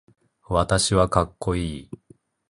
[0.49, 1.89] 私はかっこいい